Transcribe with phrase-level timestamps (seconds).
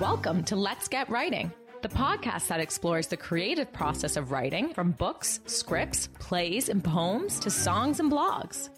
[0.00, 4.90] Welcome to Let's Get Writing, the podcast that explores the creative process of writing from
[4.90, 8.70] books, scripts, plays, and poems to songs and blogs.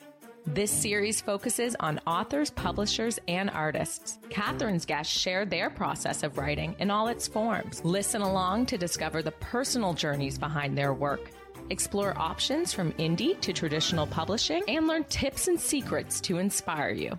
[0.46, 4.18] This series focuses on authors, publishers, and artists.
[4.28, 7.82] Catherine's guests share their process of writing in all its forms.
[7.82, 11.30] Listen along to discover the personal journeys behind their work.
[11.70, 17.18] Explore options from indie to traditional publishing and learn tips and secrets to inspire you.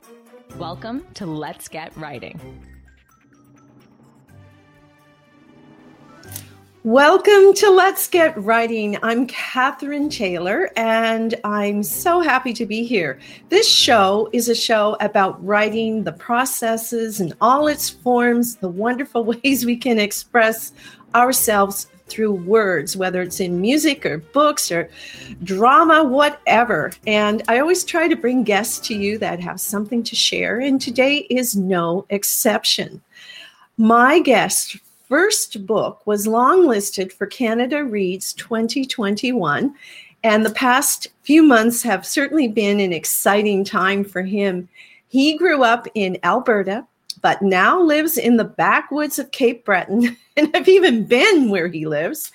[0.58, 2.40] Welcome to Let's Get Writing.
[6.88, 8.98] Welcome to Let's Get Writing.
[9.04, 13.20] I'm Catherine Taylor, and I'm so happy to be here.
[13.50, 19.26] This show is a show about writing, the processes and all its forms, the wonderful
[19.44, 20.72] ways we can express
[21.14, 24.90] ourselves through words, whether it's in music or books or
[25.44, 26.94] drama, whatever.
[27.06, 30.80] And I always try to bring guests to you that have something to share, and
[30.80, 33.02] today is no exception.
[33.78, 39.74] My guest first book was longlisted for Canada Reads 2021.
[40.24, 44.68] And the past few months have certainly been an exciting time for him.
[45.08, 46.86] He grew up in Alberta,
[47.22, 50.18] but now lives in the backwoods of Cape Breton.
[50.38, 52.32] And I've even been where he lives.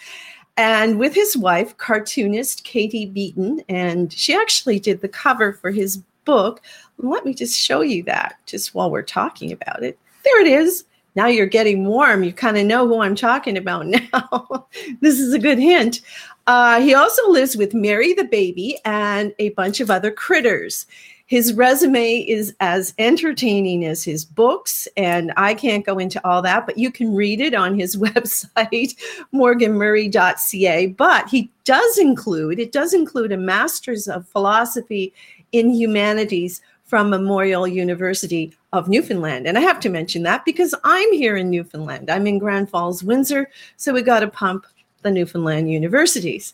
[0.57, 3.63] And with his wife, cartoonist Katie Beaton.
[3.69, 6.63] And she actually did the cover for his book.
[6.99, 10.01] Let me just show you that just while we're talking about it.
[10.25, 12.25] There it is now you're getting warm.
[12.25, 14.67] You kind of know who I'm talking about now.
[15.01, 16.01] this is a good hint.
[16.47, 20.87] Uh, he also lives with Mary the baby and a bunch of other critters.
[21.27, 26.67] His resume is as entertaining as his books, and I can't go into all that,
[26.67, 28.95] but you can read it on his website,
[29.33, 30.87] morganmurray.ca.
[30.89, 35.15] But he does include, it does include a master's of philosophy
[35.53, 36.61] in humanities
[36.93, 39.47] from Memorial University of Newfoundland.
[39.47, 42.11] And I have to mention that because I'm here in Newfoundland.
[42.11, 43.49] I'm in Grand Falls, Windsor.
[43.79, 44.67] So we got to pump
[45.01, 46.53] the Newfoundland universities.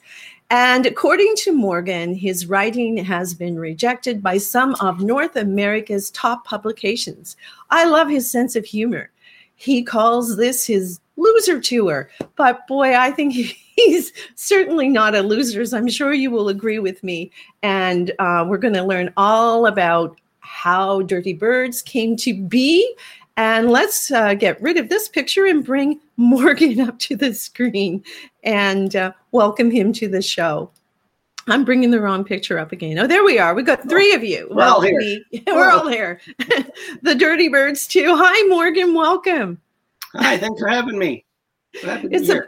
[0.49, 6.45] And according to Morgan, his writing has been rejected by some of North America's top
[6.45, 7.37] publications.
[7.71, 9.11] I love his sense of humor.
[9.57, 12.11] He calls this his loser tour.
[12.37, 13.33] But boy, I think
[13.75, 15.65] he's certainly not a loser.
[15.77, 17.33] I'm sure you will agree with me.
[17.65, 20.17] And uh, we're going to learn all about
[20.59, 22.93] how Dirty Birds came to be.
[23.37, 28.03] And let's uh, get rid of this picture and bring Morgan up to the screen
[28.43, 30.71] and uh, welcome him to the show.
[31.47, 32.99] I'm bringing the wrong picture up again.
[32.99, 33.55] Oh, there we are.
[33.55, 34.49] We got three of you.
[34.51, 34.99] We're all here.
[34.99, 36.21] We, are all here.
[37.03, 38.17] the Dirty Birds too.
[38.17, 38.95] Hi, Morgan.
[38.95, 39.61] Welcome.
[40.15, 40.37] Hi.
[40.37, 41.25] Thanks for having me.
[41.73, 42.43] It's a,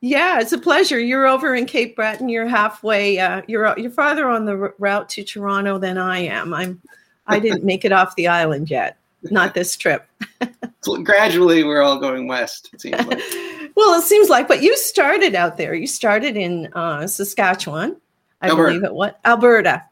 [0.00, 0.98] yeah, it's a pleasure.
[0.98, 2.30] You're over in Cape Breton.
[2.30, 3.18] You're halfway.
[3.18, 6.54] Uh, you're you're farther on the route to Toronto than I am.
[6.54, 6.80] I'm
[7.26, 8.96] I didn't make it off the island yet.
[9.24, 10.06] Not this trip.
[11.04, 12.70] Gradually, we're all going west.
[12.72, 13.20] It seems like.
[13.76, 14.48] well, it seems like.
[14.48, 15.74] But you started out there.
[15.74, 17.96] You started in uh, Saskatchewan,
[18.40, 18.70] I Alberta.
[18.70, 18.94] believe it.
[18.94, 19.84] What Alberta?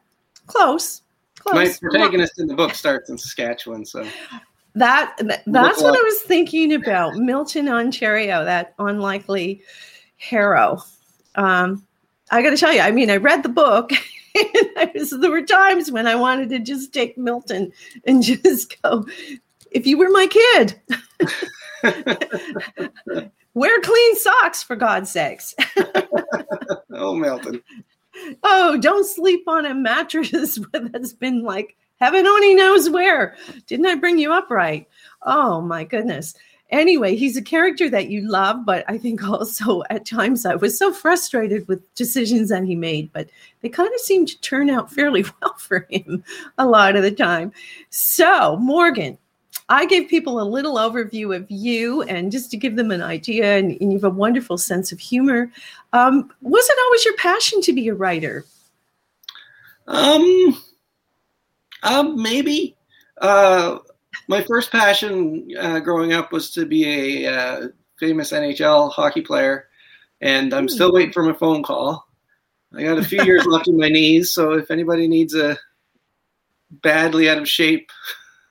[0.47, 1.01] Close.
[1.39, 1.81] Close.
[1.81, 4.05] My protagonist in the book starts in Saskatchewan, so
[4.75, 7.15] that, that that's what I was thinking about.
[7.15, 9.61] Milton, Ontario, that unlikely
[10.17, 10.83] hero.
[11.35, 11.85] Um,
[12.29, 13.91] I got to tell you, I mean, I read the book
[15.19, 17.71] there were times when I wanted to just take Milton
[18.05, 19.05] and just go,
[19.71, 20.79] if you were my kid,
[23.53, 25.55] wear clean socks for God's sakes.
[26.93, 27.61] oh, Milton.
[28.43, 33.35] Oh, don't sleep on a mattress that's been like heaven only knows where.
[33.67, 34.87] Didn't I bring you up right?
[35.23, 36.35] Oh, my goodness
[36.71, 40.77] anyway, he's a character that you love, but I think also at times I was
[40.77, 43.29] so frustrated with decisions that he made, but
[43.61, 46.23] they kind of seem to turn out fairly well for him
[46.57, 47.51] a lot of the time.
[47.89, 49.17] So, Morgan,
[49.69, 53.57] I gave people a little overview of you and just to give them an idea,
[53.57, 55.51] and, and you have a wonderful sense of humor.
[55.93, 58.45] Um, was it always your passion to be a writer?
[59.87, 60.61] Um,
[61.83, 62.75] um maybe.
[63.19, 63.77] Uh,
[64.31, 67.67] my first passion uh, growing up was to be a uh,
[67.99, 69.67] famous NHL hockey player,
[70.21, 72.07] and I'm still waiting for my phone call.
[72.73, 75.57] I got a few years left in my knees, so if anybody needs a
[76.71, 77.91] badly out of shape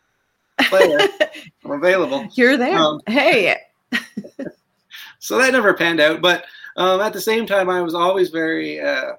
[0.64, 0.98] player,
[1.64, 2.28] I'm available.
[2.34, 2.76] You're there.
[2.76, 3.56] Um, hey.
[5.18, 6.44] so that never panned out, but
[6.76, 9.12] um, at the same time, I was always very uh,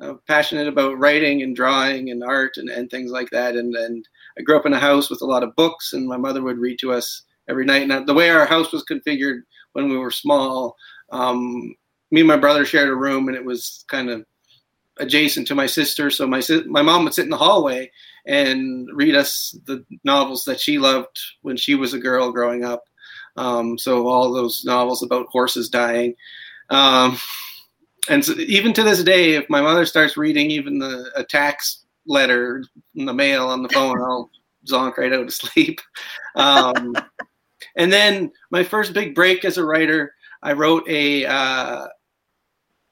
[0.00, 4.08] uh, passionate about writing and drawing and art and, and things like that, and and
[4.38, 6.58] I grew up in a house with a lot of books, and my mother would
[6.58, 7.88] read to us every night.
[7.88, 9.42] And the way our house was configured
[9.72, 10.76] when we were small,
[11.10, 11.74] um,
[12.10, 14.24] me and my brother shared a room, and it was kind of
[14.98, 16.10] adjacent to my sister.
[16.10, 17.90] So my my mom would sit in the hallway
[18.26, 22.84] and read us the novels that she loved when she was a girl growing up.
[23.36, 26.14] Um, so all those novels about horses dying.
[26.70, 27.18] Um,
[28.08, 31.84] and so even to this day, if my mother starts reading even the a tax
[32.06, 32.64] letter
[32.94, 34.30] in the mail on the phone, I'll
[34.68, 35.80] zonk right out of sleep.
[36.36, 36.96] Um,
[37.76, 40.12] and then my first big break as a writer,
[40.42, 41.86] I wrote a uh,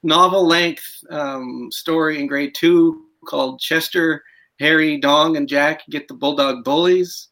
[0.01, 4.23] novel length um, story in grade two called Chester,
[4.59, 7.27] Harry, Dong, and Jack Get the Bulldog Bullies.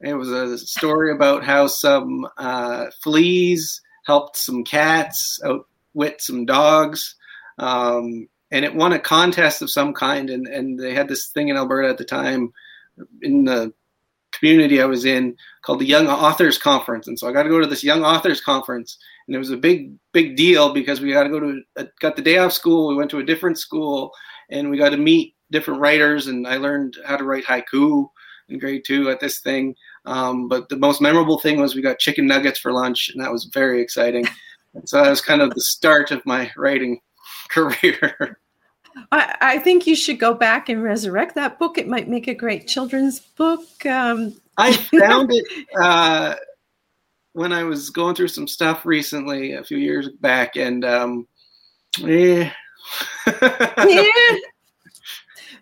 [0.00, 7.14] It was a story about how some uh, fleas helped some cats outwit some dogs.
[7.58, 10.30] Um, and it won a contest of some kind.
[10.30, 12.52] And, and they had this thing in Alberta at the time
[13.22, 13.72] in the
[14.32, 17.08] community I was in called the Young Authors Conference.
[17.08, 18.98] And so I got to go to this Young Authors Conference.
[19.26, 22.16] And it was a big, big deal because we got to go to, a, got
[22.16, 22.88] the day off school.
[22.88, 24.12] We went to a different school
[24.50, 26.26] and we got to meet different writers.
[26.26, 28.08] And I learned how to write haiku
[28.48, 29.74] in grade two at this thing.
[30.04, 33.32] Um, but the most memorable thing was we got chicken nuggets for lunch, and that
[33.32, 34.26] was very exciting.
[34.76, 37.00] And so that was kind of the start of my writing
[37.50, 38.38] career.
[39.10, 41.78] I, I, think you should go back and resurrect that book.
[41.78, 43.84] It might make a great children's book.
[43.86, 45.44] Um, I found it
[45.80, 46.36] uh,
[47.32, 51.26] when I was going through some stuff recently, a few years back, and um,
[51.98, 52.52] yeah.
[53.40, 54.38] yeah.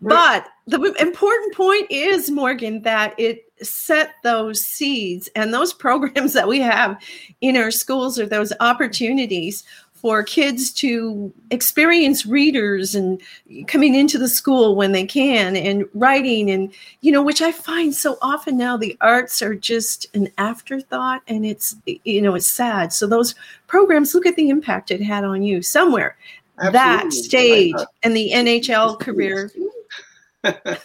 [0.02, 6.49] But the important point is, Morgan, that it set those seeds and those programs that
[6.49, 7.00] we have
[7.40, 9.62] in our schools or those opportunities
[10.02, 13.20] for kids to experience readers and
[13.69, 17.94] coming into the school when they can and writing and you know which i find
[17.94, 22.93] so often now the arts are just an afterthought and it's you know it's sad.
[22.93, 23.34] So those
[23.66, 26.16] programs look at the impact it had on you somewhere.
[26.58, 26.78] Absolutely.
[26.78, 29.50] that stage and the nhl career.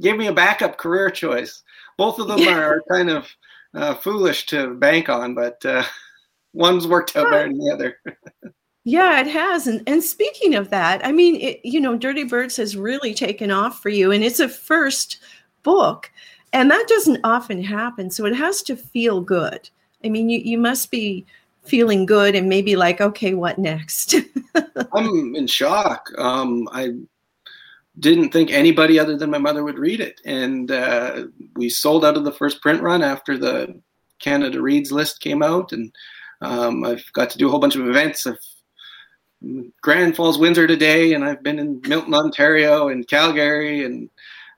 [0.00, 1.62] give me a backup career choice.
[1.96, 3.28] Both of them are kind of
[3.74, 5.82] uh, foolish to bank on but uh,
[6.54, 7.98] one's worked out better than the other.
[8.84, 9.66] yeah, it has.
[9.66, 13.50] And and speaking of that, I mean, it, you know, Dirty Birds has really taken
[13.50, 15.18] off for you, and it's a first
[15.62, 16.10] book,
[16.52, 18.10] and that doesn't often happen.
[18.10, 19.68] So it has to feel good.
[20.04, 21.26] I mean, you you must be
[21.64, 24.14] feeling good and maybe like, okay, what next?
[24.92, 26.10] I'm in shock.
[26.18, 26.92] Um, I
[27.98, 32.16] didn't think anybody other than my mother would read it, and uh, we sold out
[32.16, 33.80] of the first print run after the
[34.18, 35.92] Canada Reads list came out, and
[36.40, 38.26] um, I've got to do a whole bunch of events.
[38.26, 38.38] I've
[39.82, 44.08] Grand Falls, Windsor today, and I've been in Milton, Ontario, and Calgary, and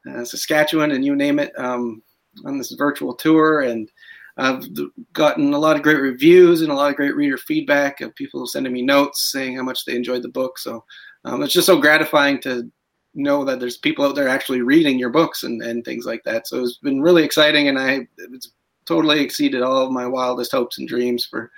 [0.08, 2.02] uh, Saskatchewan, and you name it, um,
[2.44, 3.62] on this virtual tour.
[3.62, 3.90] And
[4.36, 4.64] I've
[5.12, 8.46] gotten a lot of great reviews and a lot of great reader feedback of people
[8.46, 10.58] sending me notes saying how much they enjoyed the book.
[10.58, 10.84] So
[11.24, 12.70] um, it's just so gratifying to
[13.14, 16.46] know that there's people out there actually reading your books and, and things like that.
[16.46, 18.52] So it's been really exciting, and I it's
[18.84, 21.50] totally exceeded all of my wildest hopes and dreams for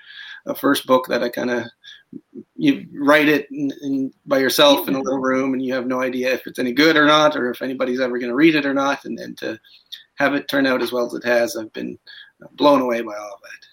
[0.49, 1.65] a first book that I kind of
[2.57, 6.01] you write it in, in, by yourself in a little room and you have no
[6.01, 8.67] idea if it's any good or not or if anybody's ever going to read it
[8.67, 9.05] or not.
[9.05, 9.61] And then to
[10.19, 11.99] have it turn out as well as it has i've been
[12.53, 13.67] blown away by all of that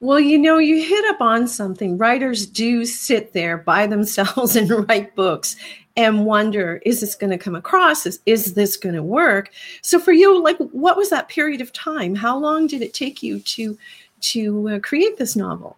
[0.00, 1.96] well you know you hit up on something.
[1.96, 5.56] Writers do sit there by themselves and write books
[5.96, 8.04] and wonder is this going to come across?
[8.04, 9.50] Is, is this going to work?
[9.82, 12.14] So for you like what was that period of time?
[12.14, 13.78] How long did it take you to
[14.20, 15.76] to uh, create this novel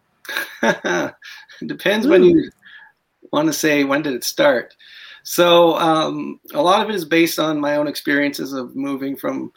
[1.66, 2.10] depends Ooh.
[2.10, 2.50] when you
[3.32, 4.74] want to say when did it start
[5.22, 9.52] so um, a lot of it is based on my own experiences of moving from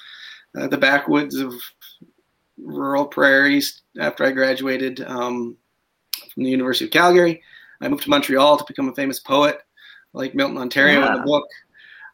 [0.58, 1.54] uh, the backwoods of
[2.58, 5.56] rural prairies after i graduated um,
[6.34, 7.42] from the university of calgary
[7.82, 9.62] i moved to montreal to become a famous poet
[10.14, 11.12] like Milton, Ontario yeah.
[11.12, 11.48] in the book.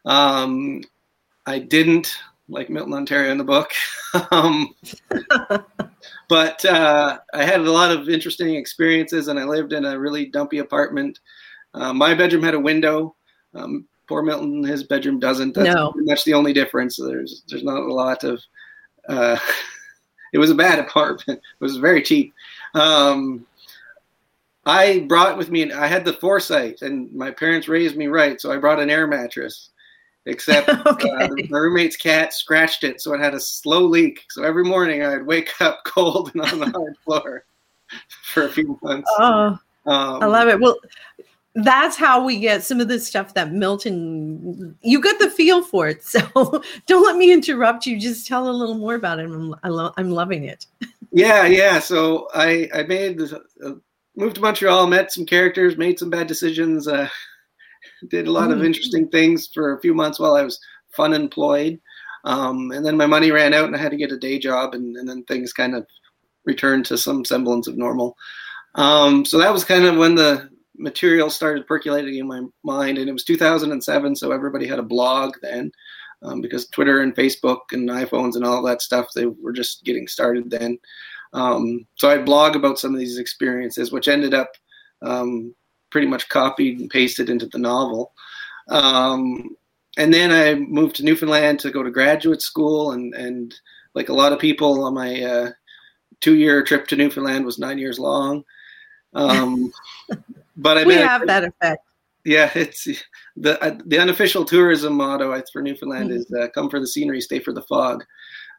[0.04, 0.82] Um,
[1.46, 2.16] I didn't
[2.48, 3.72] like Milton, Ontario in the book.
[6.28, 10.26] but uh, I had a lot of interesting experiences, and I lived in a really
[10.26, 11.20] dumpy apartment.
[11.74, 13.14] Uh, my bedroom had a window.
[13.54, 15.54] Um, poor Milton, his bedroom doesn't.
[15.54, 15.92] That's no.
[15.92, 16.96] pretty much the only difference.
[16.96, 18.42] There's there's not a lot of.
[19.08, 19.38] Uh,
[20.32, 21.38] it was a bad apartment.
[21.38, 22.32] It was very cheap.
[22.74, 23.46] Um,
[24.64, 28.40] I brought with me, and I had the foresight, and my parents raised me right,
[28.40, 29.70] so I brought an air mattress.
[30.26, 31.10] Except okay.
[31.20, 34.24] uh, the, roommate's cat scratched it, so it had a slow leak.
[34.28, 37.44] So every morning I'd wake up cold and on the hard floor
[38.32, 39.10] for a few months.
[39.18, 40.60] Oh, um, I love it.
[40.60, 40.76] Well,
[41.54, 44.76] that's how we get some of the stuff that Milton.
[44.82, 46.20] You got the feel for it, so
[46.86, 47.98] don't let me interrupt you.
[47.98, 49.30] Just tell a little more about it.
[49.30, 50.66] I'm, I lo- I'm loving it.
[51.12, 51.78] Yeah, yeah.
[51.78, 53.74] So I I made this, uh,
[54.16, 57.08] moved to Montreal, met some characters, made some bad decisions, uh,
[58.08, 61.80] did a lot of interesting things for a few months while I was fun employed.
[62.24, 64.74] Um, and then my money ran out and I had to get a day job
[64.74, 65.86] and, and then things kind of
[66.44, 68.16] returned to some semblance of normal.
[68.76, 73.08] Um, so that was kind of when the material started percolating in my mind, and
[73.08, 75.70] it was 2007, so everybody had a blog then.
[76.22, 80.08] Um, because Twitter and Facebook and iPhones and all that stuff, they were just getting
[80.08, 80.78] started then.
[81.34, 84.50] Um, so I'd blog about some of these experiences, which ended up
[85.02, 85.54] um,
[85.96, 88.12] pretty much copied and pasted into the novel.
[88.68, 89.56] Um,
[89.96, 93.54] and then I moved to Newfoundland to go to graduate school, and and
[93.94, 95.50] like a lot of people on my uh,
[96.20, 98.44] two-year trip to Newfoundland was nine years long.
[99.14, 99.72] Um,
[100.58, 101.80] but I we have that effect.
[102.26, 102.86] Yeah, it's
[103.34, 106.18] the uh, the unofficial tourism motto for Newfoundland mm-hmm.
[106.18, 108.04] is uh, "Come for the scenery, stay for the fog."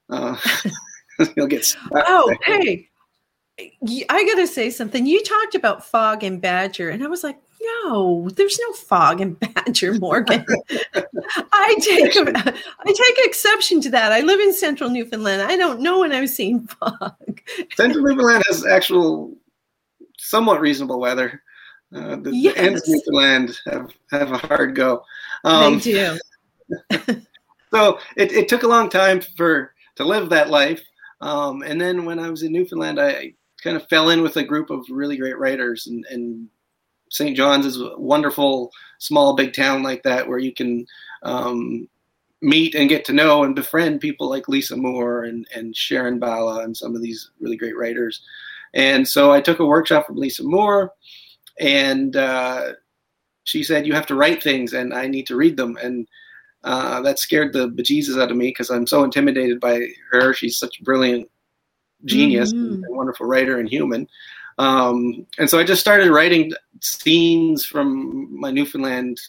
[0.10, 0.36] Uh,
[1.38, 1.72] you'll get.
[1.94, 2.90] Oh, hey,
[3.60, 5.06] I got to say something.
[5.06, 9.40] You talked about fog and badger, and I was like, no, there's no fog and
[9.56, 10.46] badger, Morgan.
[11.52, 12.54] I take I
[12.86, 14.12] take exception to that.
[14.12, 15.42] I live in central Newfoundland.
[15.42, 17.42] I don't know when I've seen fog.
[17.76, 19.36] central Newfoundland has actual
[20.18, 21.42] somewhat reasonable weather.
[21.96, 22.56] Uh, the, yes.
[22.56, 25.04] the, ends of Newfoundland have, have a hard go.
[25.46, 26.20] Um, they do.
[27.72, 30.84] so it, it took a long time for to live that life.
[31.22, 33.34] Um, and then when I was in Newfoundland, I
[33.64, 36.48] kind of fell in with a group of really great writers, and, and
[37.10, 37.36] St.
[37.36, 40.86] John's is a wonderful small big town like that where you can
[41.24, 41.88] um,
[42.42, 46.64] meet and get to know and befriend people like Lisa Moore and, and Sharon Bala
[46.64, 48.22] and some of these really great writers.
[48.74, 50.92] And so I took a workshop from Lisa Moore,
[51.60, 52.74] and uh,
[53.44, 56.08] she said, "You have to write things, and I need to read them." And
[56.64, 60.34] uh, that scared the bejesus out of me because I'm so intimidated by her.
[60.34, 61.30] She's such a brilliant
[62.06, 62.84] genius mm-hmm.
[62.84, 64.08] and wonderful writer and human.
[64.58, 66.52] Um, and so I just started writing
[66.82, 69.20] scenes from my Newfoundland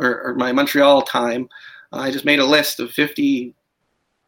[0.00, 1.48] or, or my Montreal time.
[1.92, 3.54] Uh, I just made a list of 50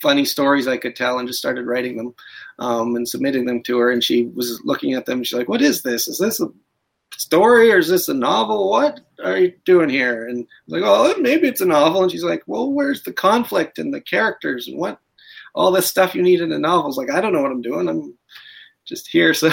[0.00, 2.14] funny stories I could tell and just started writing them
[2.58, 3.90] um, and submitting them to her.
[3.90, 5.24] And she was looking at them.
[5.24, 6.06] She's like, "What is this?
[6.08, 6.48] Is this a
[7.16, 8.70] story or is this a novel?
[8.70, 12.12] What are you doing here?" And I was like, "Oh, maybe it's a novel." And
[12.12, 15.00] she's like, "Well, where's the conflict and the characters and what
[15.54, 17.52] all this stuff you need in a novel?" I was like, "I don't know what
[17.52, 17.88] I'm doing.
[17.88, 18.14] I'm
[18.84, 19.50] just here." So,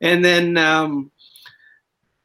[0.00, 1.10] and then um,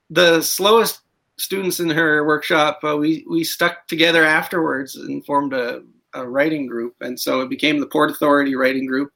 [0.10, 1.02] the slowest
[1.38, 5.84] students in her workshop, uh, we we stuck together afterwards and formed a
[6.14, 9.12] a writing group, and so it became the Port Authority Writing Group,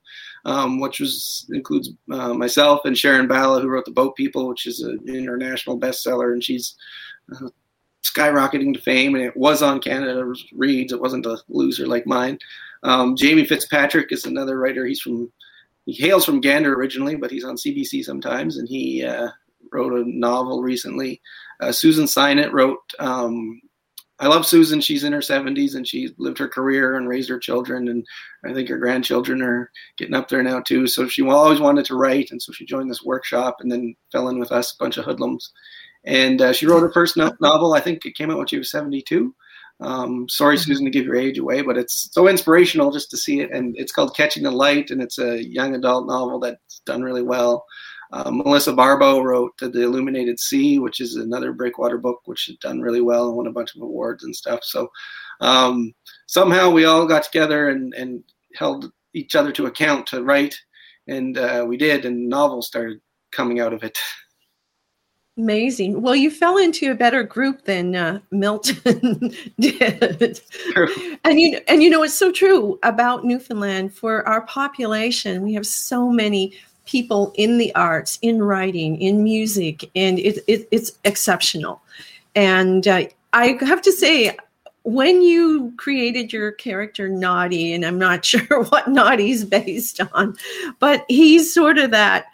[0.45, 4.65] um, which was includes uh, myself and Sharon Bala, who wrote The Boat People, which
[4.65, 6.75] is an international bestseller, and she's
[7.35, 7.49] uh,
[8.03, 9.15] skyrocketing to fame.
[9.15, 12.39] And it was on Canada Reads; it wasn't a loser like mine.
[12.83, 14.85] Um, Jamie Fitzpatrick is another writer.
[14.85, 15.31] He's from
[15.85, 19.29] he hails from Gander originally, but he's on CBC sometimes, and he uh,
[19.71, 21.21] wrote a novel recently.
[21.61, 23.61] Uh, Susan Sinnott wrote um,
[24.19, 24.81] I love Susan.
[24.81, 27.87] She's in her 70s and she lived her career and raised her children.
[27.87, 28.05] And
[28.43, 30.87] I think her grandchildren are getting up there now too.
[30.87, 32.31] So she always wanted to write.
[32.31, 35.05] And so she joined this workshop and then fell in with us, a bunch of
[35.05, 35.51] hoodlums.
[36.03, 37.73] And uh, she wrote her first no- novel.
[37.73, 39.35] I think it came out when she was 72.
[39.79, 40.63] Um, sorry, mm-hmm.
[40.63, 43.51] Susan, to give your age away, but it's so inspirational just to see it.
[43.51, 44.89] And it's called Catching the Light.
[44.89, 47.65] And it's a young adult novel that's done really well.
[48.11, 52.81] Uh, Melissa Barbeau wrote The Illuminated Sea, which is another breakwater book, which has done
[52.81, 54.63] really well and won a bunch of awards and stuff.
[54.63, 54.89] So
[55.41, 55.93] um,
[56.25, 58.23] somehow we all got together and, and
[58.55, 60.55] held each other to account to write,
[61.07, 62.99] and uh, we did, and novels started
[63.31, 63.97] coming out of it.
[65.37, 66.01] Amazing.
[66.01, 70.41] Well, you fell into a better group than uh, Milton did.
[70.73, 71.17] True.
[71.23, 75.43] And you and you know it's so true about Newfoundland for our population.
[75.43, 76.53] We have so many
[76.87, 81.81] people in the arts, in writing, in music, and it, it, it's exceptional.
[82.33, 83.03] And uh,
[83.33, 84.35] I have to say,
[84.83, 90.35] when you created your character Naughty, and I'm not sure what Naughty's based on,
[90.79, 92.25] but he's sort of that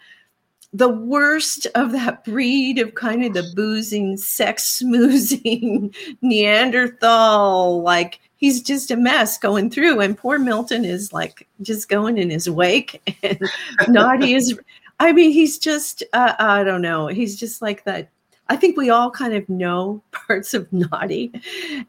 [0.74, 8.60] the worst of that breed of kind of the boozing, sex smoozing Neanderthal, like he's
[8.60, 10.00] just a mess going through.
[10.00, 13.00] And poor Milton is like just going in his wake.
[13.22, 13.40] And
[13.88, 14.58] Naughty is,
[14.98, 17.06] I mean, he's just, uh, I don't know.
[17.06, 18.10] He's just like that.
[18.48, 21.32] I think we all kind of know parts of Naughty,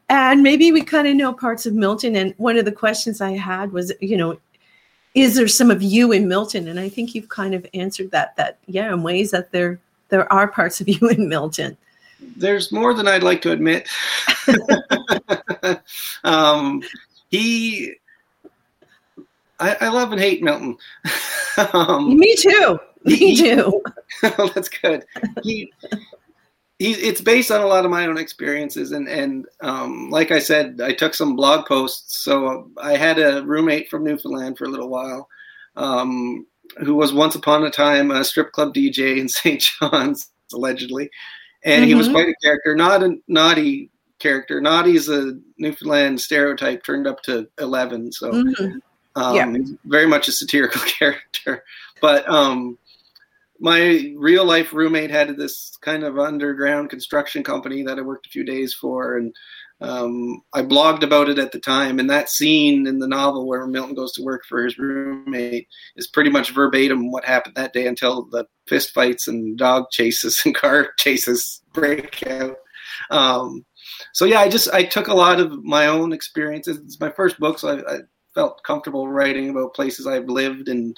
[0.08, 2.16] and maybe we kind of know parts of Milton.
[2.16, 4.38] And one of the questions I had was, you know,
[5.16, 6.68] is there some of you in Milton?
[6.68, 8.36] And I think you've kind of answered that.
[8.36, 9.80] That yeah, in ways that there
[10.10, 11.76] there are parts of you in Milton
[12.36, 13.88] there's more than I'd like to admit.
[16.24, 16.82] um,
[17.30, 17.94] he,
[19.58, 20.76] I, I, love and hate Milton.
[21.72, 22.78] um, Me too.
[23.04, 23.82] Me he, too.
[24.22, 25.04] that's good.
[25.42, 25.72] He,
[26.78, 30.38] he, it's based on a lot of my own experiences, and and um, like I
[30.38, 32.22] said, I took some blog posts.
[32.22, 35.28] So I had a roommate from Newfoundland for a little while.
[35.76, 36.46] Um,
[36.78, 39.60] who was once upon a time a strip club DJ in St.
[39.80, 41.10] John's, allegedly,
[41.64, 41.88] and mm-hmm.
[41.88, 42.16] he was mm-hmm.
[42.16, 44.60] quite a character, not a naughty character.
[44.60, 48.78] Naughty's a Newfoundland stereotype turned up to eleven, so mm-hmm.
[49.20, 49.56] um, yeah.
[49.86, 51.64] very much a satirical character.
[52.00, 52.78] But um,
[53.60, 58.30] my real life roommate had this kind of underground construction company that I worked a
[58.30, 59.34] few days for, and
[59.80, 61.98] um, I blogged about it at the time.
[61.98, 66.06] And that scene in the novel where Milton goes to work for his roommate is
[66.06, 70.54] pretty much verbatim what happened that day until the fist fights and dog chases and
[70.54, 72.56] car chases break out.
[73.10, 73.64] Um,
[74.12, 76.78] so yeah, I just I took a lot of my own experiences.
[76.78, 77.98] It's my first book, so I, I
[78.34, 80.96] felt comfortable writing about places I've lived and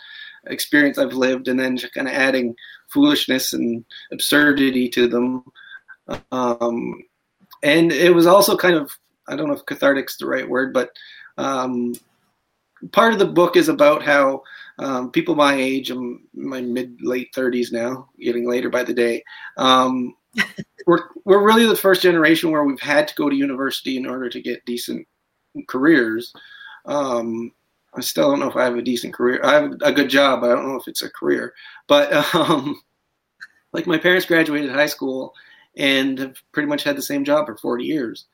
[0.49, 2.55] experience I've lived, and then just kind of adding
[2.89, 5.45] foolishness and absurdity to them.
[6.33, 7.03] Um,
[7.63, 8.91] and it was also kind of
[9.29, 10.91] I don't know if cathartic's the right word, but
[11.37, 11.95] um,
[12.93, 14.43] part of the book is about how
[14.79, 19.23] um, people my age, I'm my mid late 30s now, getting later by the day.
[19.57, 20.15] Um,
[20.87, 24.29] we're we're really the first generation where we've had to go to university in order
[24.29, 25.07] to get decent
[25.67, 26.33] careers.
[26.87, 27.53] Um,
[27.99, 29.41] I still don't know if I have a decent career.
[29.45, 30.45] I have a good job.
[30.45, 31.53] I don't know if it's a career,
[31.87, 32.81] but um,
[33.73, 35.35] like my parents graduated high school
[35.77, 38.27] and have pretty much had the same job for 40 years,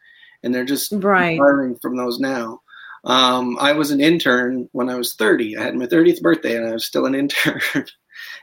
[0.43, 1.39] and they're just right.
[1.39, 2.61] hiring from those now.
[3.05, 5.57] Um, I was an intern when I was 30.
[5.57, 7.61] I had my 30th birthday, and I was still an intern.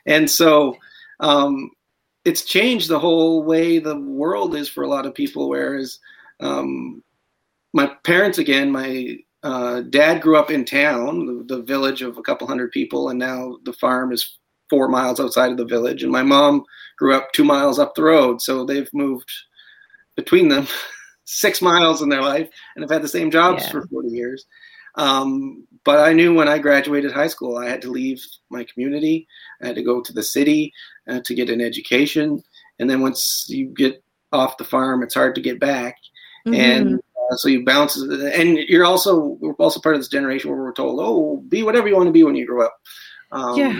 [0.05, 0.75] and so
[1.19, 1.71] um,
[2.25, 5.49] it's changed the whole way the world is for a lot of people.
[5.49, 5.99] Whereas
[6.39, 7.03] um,
[7.73, 12.21] my parents, again, my uh, dad grew up in town, the, the, village of a
[12.21, 14.37] couple hundred people, and now the farm is
[14.69, 16.03] four miles outside of the village.
[16.03, 16.63] And my mom
[16.97, 19.29] grew up two miles up the road, so they've moved
[20.15, 20.67] between them
[21.25, 23.71] six miles in their life and have had the same jobs yeah.
[23.71, 24.45] for 40 years.
[24.95, 29.27] Um, but I knew when I graduated high school, I had to leave my community.
[29.61, 30.71] I had to go to the city
[31.09, 32.43] uh, to get an education.
[32.79, 35.95] And then once you get off the farm, it's hard to get back.
[36.45, 36.53] Mm-hmm.
[36.53, 36.99] And
[37.31, 40.73] uh, so you bounce, and you're also we're also part of this generation where we're
[40.73, 42.77] told, "Oh, be whatever you want to be when you grow up."
[43.31, 43.79] Um, yeah.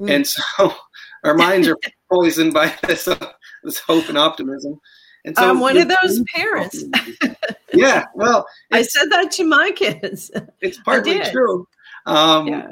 [0.00, 0.10] Mm.
[0.10, 0.74] And so
[1.24, 1.78] our minds are
[2.10, 4.80] poisoned by this uh, this hope and optimism.
[5.24, 6.84] And so I'm one of those parents.
[7.72, 10.30] yeah, well, I said that to my kids.
[10.60, 11.66] It's partly true.
[12.04, 12.66] Um, yeah.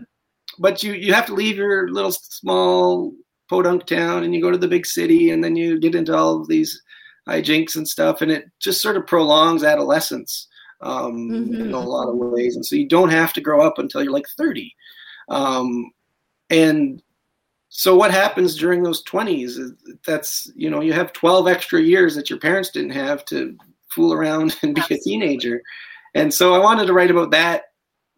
[0.58, 3.12] But you you have to leave your little small
[3.48, 6.40] podunk town and you go to the big city and then you get into all
[6.40, 6.82] of these
[7.28, 10.48] hijinks and stuff, and it just sort of prolongs adolescence
[10.80, 11.54] um, mm-hmm.
[11.54, 12.56] in a lot of ways.
[12.56, 14.74] And so you don't have to grow up until you're like 30.
[15.28, 15.90] Um,
[16.50, 17.02] and
[17.68, 19.58] so what happens during those 20s?
[20.06, 23.56] That's you know you have 12 extra years that your parents didn't have to
[23.88, 25.62] fool around and be a teenager.
[26.14, 27.64] And so I wanted to write about that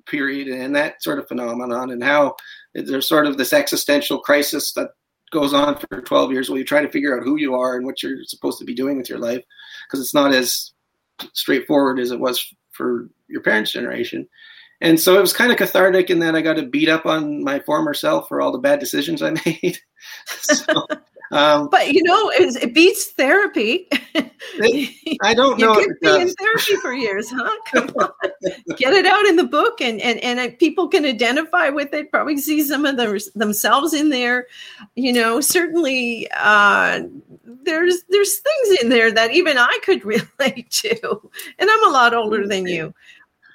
[0.06, 2.34] period and that sort of phenomenon and how
[2.74, 4.90] there's sort of this existential crisis that
[5.34, 7.84] goes on for 12 years while you try to figure out who you are and
[7.84, 9.44] what you're supposed to be doing with your life
[9.86, 10.72] because it's not as
[11.32, 14.26] straightforward as it was for your parents' generation.
[14.80, 17.42] And so it was kind of cathartic in that I got to beat up on
[17.42, 19.78] my former self for all the bad decisions I made.
[20.26, 20.86] so,
[21.34, 23.88] um, but you know, it, it beats therapy.
[24.14, 25.76] It, I don't know.
[25.78, 27.50] You could be in therapy for years, huh?
[27.72, 28.10] Come on,
[28.76, 32.12] get it out in the book, and and and people can identify with it.
[32.12, 34.46] Probably see some of the, themselves in there.
[34.94, 37.02] You know, certainly uh,
[37.44, 42.14] there's there's things in there that even I could relate to, and I'm a lot
[42.14, 42.94] older than you.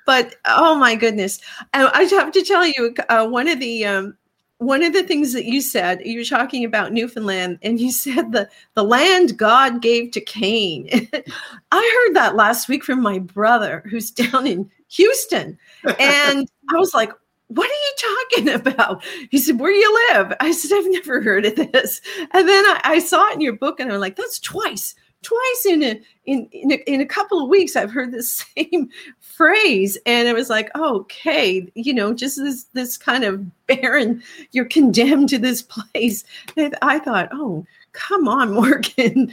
[0.06, 1.40] But oh my goodness,
[1.74, 4.18] I have to tell you, uh, one of the um,
[4.60, 8.34] one of the things that you said, you were talking about Newfoundland, and you said
[8.34, 10.90] the the land God gave to Cain.
[11.72, 15.58] I heard that last week from my brother, who's down in Houston,
[15.98, 17.12] and I was like,
[17.48, 17.94] "What are you
[18.32, 22.02] talking about?" He said, "Where do you live?" I said, "I've never heard of this,"
[22.32, 25.66] and then I, I saw it in your book, and I'm like, "That's twice." Twice
[25.68, 28.24] in a in in a, in a couple of weeks, I've heard the
[28.56, 29.98] same phrase.
[30.06, 35.30] And it was like okay you know just this this kind of barren you're condemned
[35.30, 36.24] to this place
[36.58, 39.32] and i thought oh come on morgan.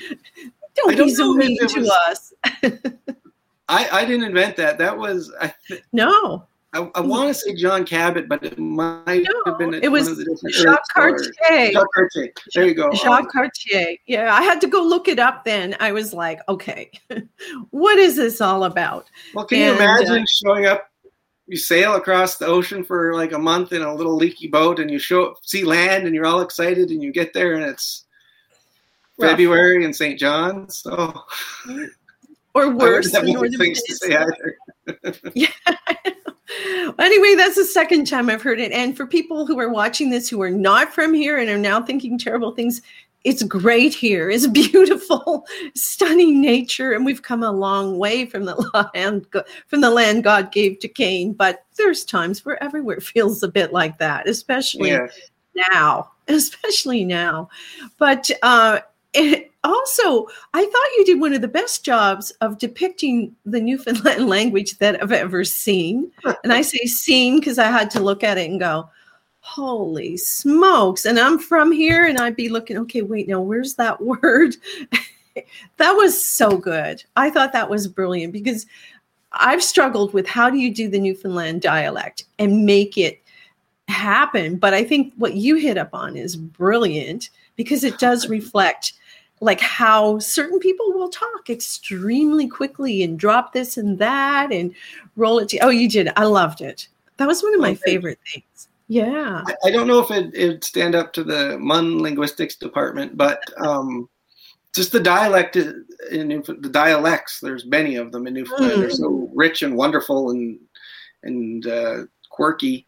[0.75, 2.33] Don't, don't be so mean to was, us.
[3.68, 4.79] I i didn't invent that.
[4.79, 6.44] That was i th- no
[6.76, 10.22] I, I want to say John Cabot, but it might no, have been it was
[10.50, 11.72] Jacques Cartier.
[11.72, 12.32] Jacques Cartier.
[12.54, 12.92] There you go.
[12.92, 13.96] Jacques um, Cartier.
[14.06, 15.44] Yeah, I had to go look it up.
[15.44, 16.90] Then I was like, okay,
[17.70, 19.06] what is this all about?
[19.34, 20.90] Well, can and, you imagine uh, showing up?
[21.46, 24.90] You sail across the ocean for like a month in a little leaky boat, and
[24.90, 28.04] you show see land, and you're all excited, and you get there, and it's
[29.16, 29.30] rough.
[29.30, 30.18] February in St.
[30.18, 30.78] John's.
[30.80, 31.22] So,
[32.52, 35.20] or worse, I things to say either.
[35.34, 35.48] yeah.
[36.98, 38.72] Anyway, that's the second time I've heard it.
[38.72, 41.82] And for people who are watching this who are not from here and are now
[41.82, 42.82] thinking terrible things,
[43.26, 44.30] it's great here.
[44.30, 48.54] It's beautiful, stunning nature, and we've come a long way from the
[48.94, 49.26] land
[49.66, 51.32] from the land God gave to Cain.
[51.32, 55.08] But there's times where everywhere feels a bit like that, especially yeah.
[55.72, 57.48] now, especially now.
[57.98, 58.80] But uh,
[59.12, 64.29] it, also, I thought you did one of the best jobs of depicting the Newfoundland
[64.29, 66.11] language that I've ever seen.
[66.44, 68.88] And I say seen because I had to look at it and go,
[69.40, 71.05] holy smokes.
[71.05, 74.57] And I'm from here and I'd be looking, okay, wait, now where's that word?
[75.76, 77.05] that was so good.
[77.16, 78.66] I thought that was brilliant because
[79.33, 83.22] I've struggled with how do you do the Newfoundland dialect and make it
[83.88, 84.57] happen.
[84.57, 88.94] But I think what you hit up on is brilliant because it does reflect
[89.40, 94.75] like how certain people will talk extremely quickly and drop this and that and
[95.16, 97.81] roll it to oh you did i loved it that was one of my okay.
[97.85, 102.57] favorite things yeah i, don't know if it would stand up to the mun linguistics
[102.57, 104.09] department but um
[104.75, 108.81] just the dialect in the dialects there's many of them in newfoundland mm.
[108.81, 110.59] they're so rich and wonderful and
[111.25, 112.87] and uh, quirky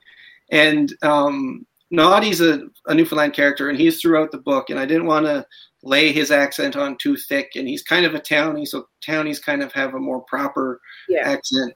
[0.51, 4.69] and um Noddy's a, a Newfoundland character, and he's throughout the book.
[4.69, 5.47] And I didn't want to
[5.83, 9.62] lay his accent on too thick, and he's kind of a townie, so townies kind
[9.62, 11.29] of have a more proper yeah.
[11.29, 11.75] accent,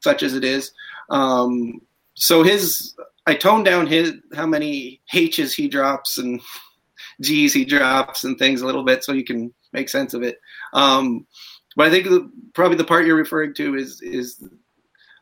[0.00, 0.72] such as it is.
[1.10, 1.80] Um,
[2.14, 2.94] so his,
[3.26, 6.40] I toned down his how many H's he drops and
[7.20, 10.40] G's he drops and things a little bit, so you can make sense of it.
[10.72, 11.26] Um,
[11.76, 14.42] but I think the, probably the part you're referring to is is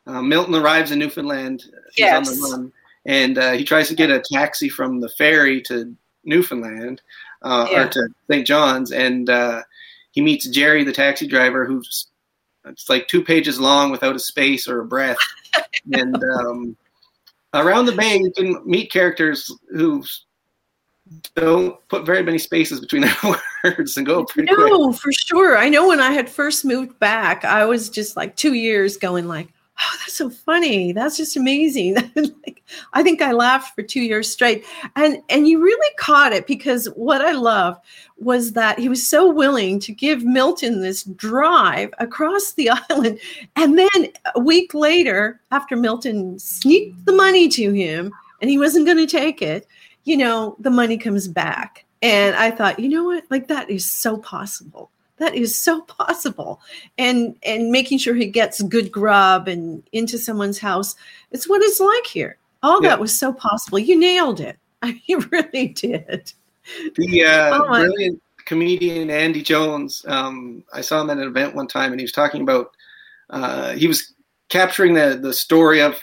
[0.07, 1.63] uh, Milton arrives in Newfoundland.
[1.93, 2.73] He's on the run,
[3.05, 7.01] and uh, he tries to get a taxi from the ferry to Newfoundland
[7.41, 7.83] uh, yeah.
[7.83, 8.47] or to St.
[8.47, 9.61] John's, and uh,
[10.11, 12.07] he meets Jerry, the taxi driver, who's
[12.65, 15.17] it's like two pages long without a space or a breath.
[15.93, 16.77] and um,
[17.53, 20.03] around the bay, you can meet characters who
[21.35, 23.15] don't put very many spaces between their
[23.63, 24.69] words and go pretty no, quick.
[24.69, 25.57] No, for sure.
[25.57, 29.27] I know when I had first moved back, I was just like two years going
[29.27, 29.47] like,
[29.79, 30.91] oh, that's so funny.
[30.91, 31.95] That's just amazing.
[32.15, 32.63] like,
[32.93, 34.65] I think I laughed for two years straight.
[34.95, 37.79] And and you really caught it because what I love
[38.17, 43.19] was that he was so willing to give Milton this drive across the island.
[43.55, 48.11] And then a week later, after Milton sneaked the money to him
[48.41, 49.67] and he wasn't going to take it,
[50.03, 51.85] you know, the money comes back.
[52.01, 53.23] And I thought, you know what?
[53.29, 56.61] Like that is so possible that is so possible.
[56.97, 60.95] And and making sure he gets good grub and into someone's house
[61.31, 62.37] it's what it's like here.
[62.63, 62.89] All yeah.
[62.89, 63.79] that was so possible.
[63.79, 64.57] You nailed it.
[65.07, 66.31] You really did.
[66.95, 71.67] The uh, oh brilliant comedian andy jones um, i saw him at an event one
[71.67, 72.71] time and he was talking about
[73.29, 74.13] uh, he was
[74.47, 76.01] capturing the the story of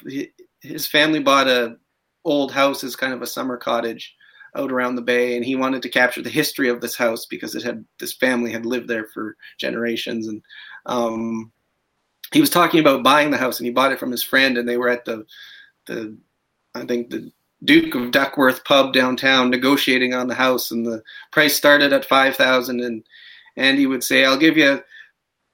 [0.61, 1.77] his family bought a
[2.24, 4.14] old house as kind of a summer cottage
[4.56, 7.54] out around the bay and he wanted to capture the history of this house because
[7.54, 10.28] it had this family had lived there for generations.
[10.28, 10.42] And
[10.86, 11.52] um,
[12.32, 14.68] he was talking about buying the house and he bought it from his friend and
[14.68, 15.26] they were at the
[15.86, 16.16] the
[16.74, 17.30] I think the
[17.64, 22.80] Duke of Duckworth pub downtown negotiating on the house and the price started at 5000
[22.80, 23.04] and
[23.56, 24.82] and he would say I'll give you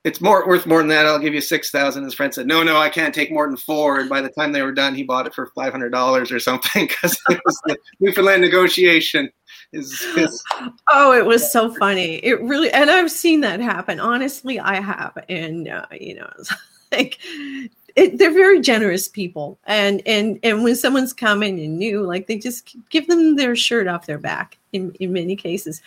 [0.05, 1.07] it's more worth more than that.
[1.07, 2.05] I'll give you six thousand.
[2.05, 4.01] His friend said, "No, no, I can't take more than four.
[4.01, 6.41] And by the time they were done, he bought it for five hundred dollars or
[6.41, 9.31] something because it was the Newfoundland negotiation.
[9.73, 10.43] Is, is,
[10.89, 12.17] oh, it was so funny.
[12.17, 14.01] It really, and I've seen that happen.
[14.01, 16.53] Honestly, I have, and uh, you know, it's
[16.91, 17.19] like
[18.01, 22.39] it, they're very generous people, and and and when someone's coming and new, like they
[22.39, 24.57] just give them their shirt off their back.
[24.73, 25.83] In in many cases,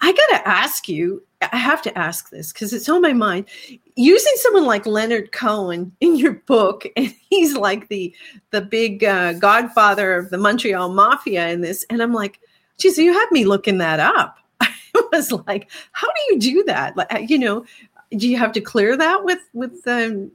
[0.00, 1.22] I gotta ask you.
[1.52, 3.46] I have to ask this because it's on my mind.
[3.94, 8.14] Using someone like Leonard Cohen in your book, and he's like the
[8.50, 12.38] the big uh, godfather of the Montreal Mafia in this, and I'm like,
[12.78, 14.38] geez, you had me looking that up.
[14.60, 14.72] I
[15.12, 16.96] was like, how do you do that?
[16.96, 17.66] Like, you know,
[18.12, 20.30] do you have to clear that with with um,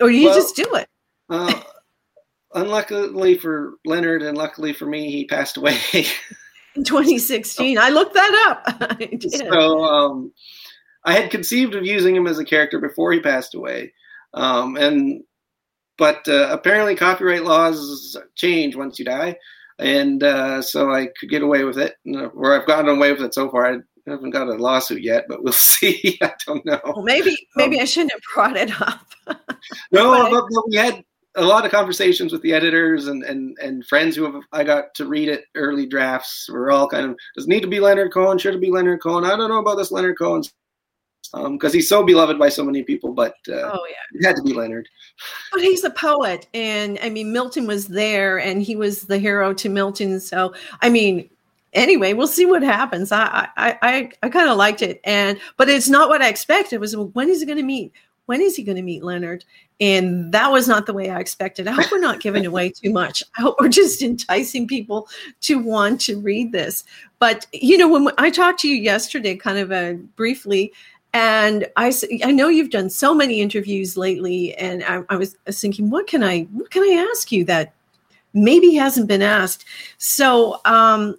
[0.00, 0.88] or you well, just do it?
[1.30, 1.60] uh,
[2.54, 5.78] unluckily for Leonard, and luckily for me, he passed away.
[6.78, 7.78] in 2016.
[7.78, 8.62] I looked that up.
[9.00, 10.32] I so um,
[11.04, 13.92] I had conceived of using him as a character before he passed away,
[14.34, 15.22] um, and
[15.98, 19.36] but uh, apparently copyright laws change once you die,
[19.78, 23.34] and uh, so I could get away with it, or I've gotten away with it
[23.34, 23.74] so far.
[23.74, 23.78] I
[24.10, 26.18] haven't got a lawsuit yet, but we'll see.
[26.22, 26.80] I don't know.
[26.84, 29.06] Well, maybe maybe um, I shouldn't have brought it up.
[29.92, 31.04] no, but, but we had
[31.36, 34.94] a lot of conversations with the editors and, and, and friends who have, I got
[34.96, 36.48] to read it early drafts.
[36.50, 38.38] We're all kind of does it need to be Leonard Cohen?
[38.38, 39.24] Should it be Leonard Cohen?
[39.24, 40.42] I don't know about this Leonard Cohen
[41.32, 43.12] because um, he's so beloved by so many people.
[43.12, 44.88] But uh, oh yeah, it had to be Leonard.
[45.52, 49.52] But he's a poet, and I mean Milton was there, and he was the hero
[49.54, 50.20] to Milton.
[50.20, 51.28] So I mean,
[51.72, 53.12] anyway, we'll see what happens.
[53.12, 56.76] I I I, I kind of liked it, and but it's not what I expected.
[56.76, 57.92] It was when is he going to meet?
[58.26, 59.44] When is he going to meet Leonard?
[59.80, 61.66] And that was not the way I expected.
[61.66, 63.22] I hope we're not giving away too much.
[63.38, 65.08] I hope we're just enticing people
[65.42, 66.84] to want to read this.
[67.20, 70.72] But you know, when I talked to you yesterday, kind of uh, briefly,
[71.14, 75.88] and I, I know you've done so many interviews lately, and I, I was thinking,
[75.88, 77.72] what can I, what can I ask you that
[78.34, 79.64] maybe hasn't been asked?
[79.96, 81.16] So um,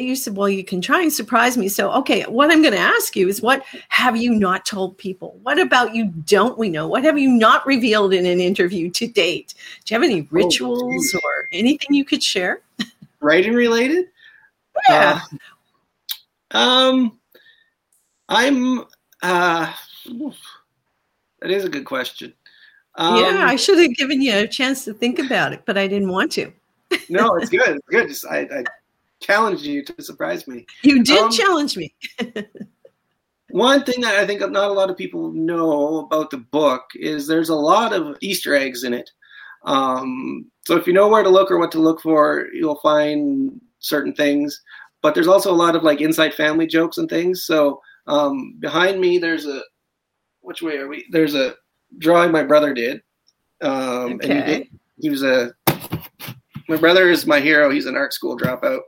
[0.00, 1.68] you said, well, you can try and surprise me.
[1.68, 5.38] So, okay, what I'm going to ask you is what have you not told people?
[5.42, 6.86] What about you don't we know?
[6.86, 9.54] What have you not revealed in an interview to date?
[9.84, 12.60] Do you have any oh, rituals oh, or anything you could share?
[13.20, 14.06] Writing related?
[14.88, 15.20] Yeah.
[16.52, 17.18] Uh, um,
[18.28, 18.84] I'm,
[19.22, 19.72] uh,
[21.40, 22.32] that is a good question.
[22.96, 25.86] Um, yeah, I should have given you a chance to think about it, but I
[25.86, 26.52] didn't want to.
[27.08, 27.76] no, it's good.
[27.76, 28.08] It's good.
[28.08, 28.64] Just, I, I
[29.20, 30.66] challenged you to surprise me.
[30.82, 31.94] You did um, challenge me.
[33.50, 37.26] one thing that I think not a lot of people know about the book is
[37.26, 39.10] there's a lot of Easter eggs in it.
[39.64, 43.60] Um, so if you know where to look or what to look for, you'll find
[43.78, 44.60] certain things.
[45.02, 47.44] But there's also a lot of like inside family jokes and things.
[47.44, 49.62] So um, behind me, there's a
[50.40, 51.06] which way are we?
[51.10, 51.54] There's a
[51.98, 53.02] drawing my brother did.
[53.62, 54.30] Um, okay.
[54.30, 55.54] And he, did, he was a
[56.68, 57.68] my brother is my hero.
[57.70, 58.80] He's an art school dropout.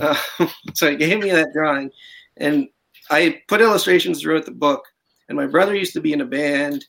[0.00, 0.16] Uh,
[0.74, 1.90] so he gave me that drawing,
[2.36, 2.68] and
[3.10, 4.84] I put illustrations throughout the book.
[5.28, 6.84] And my brother used to be in a band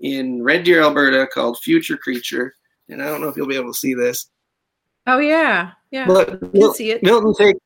[0.00, 2.54] in Red Deer, Alberta, called Future Creature.
[2.88, 4.30] And I don't know if you'll be able to see this.
[5.06, 6.06] Oh yeah, yeah.
[6.06, 7.02] But Mil- see it.
[7.02, 7.56] Milton take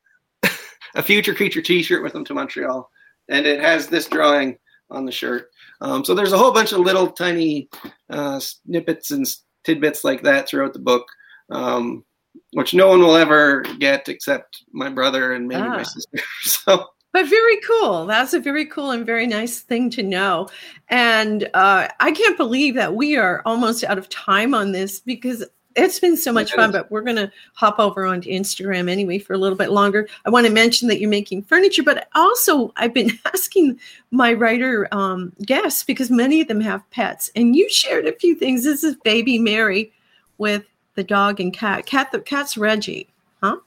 [0.94, 2.88] a Future Creature T-shirt with him to Montreal,
[3.28, 4.56] and it has this drawing
[4.90, 5.48] on the shirt.
[5.80, 7.68] Um, so there's a whole bunch of little tiny
[8.08, 9.26] uh, snippets and
[9.64, 11.06] tidbits like that throughout the book.
[11.50, 12.04] Um,
[12.52, 15.76] which no one will ever get except my brother and maybe ah.
[15.76, 16.18] my sister.
[16.42, 18.04] So, but very cool.
[18.04, 20.48] That's a very cool and very nice thing to know.
[20.88, 25.42] And uh, I can't believe that we are almost out of time on this because
[25.76, 26.72] it's been so much fun.
[26.72, 30.08] But we're going to hop over onto Instagram anyway for a little bit longer.
[30.24, 33.78] I want to mention that you're making furniture, but also I've been asking
[34.10, 38.34] my writer um, guests because many of them have pets, and you shared a few
[38.34, 38.64] things.
[38.64, 39.92] This is baby Mary
[40.38, 40.64] with
[40.96, 41.86] the dog and cat.
[41.86, 43.08] Cat the cat's Reggie,
[43.42, 43.58] huh?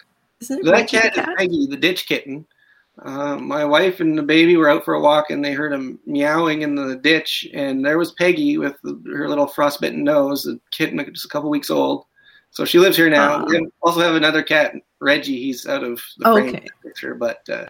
[0.41, 2.45] Isn't it that Reggie cat, cat is Peggy, the ditch kitten.
[3.01, 5.97] Uh, my wife and the baby were out for a walk and they heard him
[6.05, 10.97] meowing in the ditch and there was Peggy with her little frostbitten nose, a kitten
[11.13, 12.05] just a couple weeks old.
[12.51, 13.35] So she lives here now.
[13.35, 15.39] Uh, we also have another cat, Reggie.
[15.39, 16.67] He's out of the frame okay.
[16.83, 17.67] picture, but uh,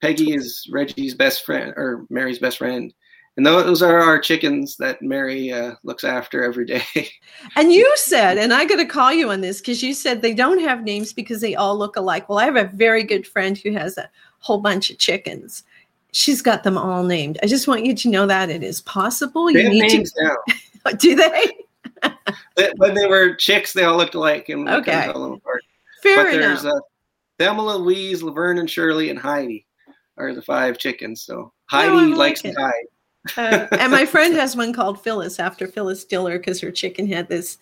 [0.00, 2.92] Peggy is Reggie's best friend or Mary's best friend
[3.38, 6.82] and those are our chickens that Mary uh, looks after every day.
[7.54, 10.34] and you said, and I got to call you on this because you said they
[10.34, 12.28] don't have names because they all look alike.
[12.28, 15.62] Well, I have a very good friend who has a whole bunch of chickens.
[16.10, 17.38] She's got them all named.
[17.40, 19.46] I just want you to know that it is possible.
[19.46, 20.36] They you need names to...
[20.84, 20.90] now.
[20.98, 21.52] Do they?
[22.78, 25.04] when they were chicks, they all looked alike, and okay.
[25.04, 25.62] tell them apart.
[26.02, 26.62] Fair but enough.
[26.62, 26.80] there's uh,
[27.38, 29.64] Thelma, Louise, Laverne, and Shirley, and Heidi
[30.16, 31.22] are the five chickens.
[31.22, 32.86] So Heidi no, likes like to hide.
[33.36, 37.28] Uh, and my friend has one called Phyllis after Phyllis Diller because her chicken had
[37.28, 37.58] this.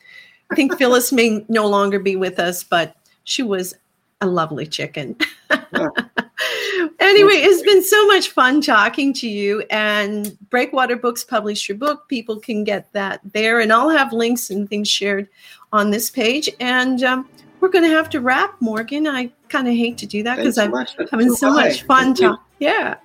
[0.51, 3.75] I think Phyllis may no longer be with us, but she was
[4.21, 5.17] a lovely chicken.
[5.51, 9.65] anyway, it's been so much fun talking to you.
[9.71, 12.09] And Breakwater Books published your book.
[12.09, 15.29] People can get that there, and I'll have links and things shared
[15.73, 16.49] on this page.
[16.61, 17.29] And um,
[17.61, 19.07] we're going to have to wrap, Morgan.
[19.07, 20.73] I kind of hate to do that because I'm
[21.11, 22.15] having so much fun.
[22.15, 22.97] To- yeah,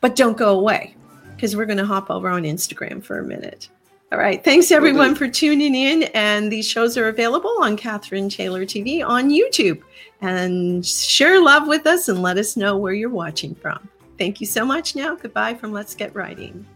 [0.00, 0.94] but don't go away
[1.44, 3.68] because we're going to hop over on Instagram for a minute.
[4.10, 4.42] All right.
[4.42, 6.04] Thanks everyone for tuning in.
[6.14, 9.82] And these shows are available on Catherine Taylor TV on YouTube.
[10.22, 13.86] And share love with us and let us know where you're watching from.
[14.16, 15.16] Thank you so much now.
[15.16, 16.66] Goodbye from Let's Get Writing.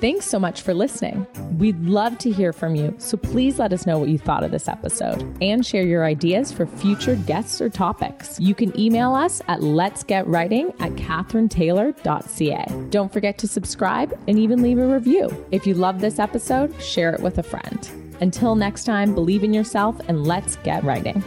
[0.00, 1.26] Thanks so much for listening.
[1.58, 4.50] We'd love to hear from you, so please let us know what you thought of
[4.50, 8.40] this episode and share your ideas for future guests or topics.
[8.40, 12.88] You can email us at letsgetwriting at catherinetaylor.ca.
[12.88, 15.28] Don't forget to subscribe and even leave a review.
[15.50, 18.16] If you love this episode, share it with a friend.
[18.22, 21.22] Until next time, believe in yourself and let's get writing.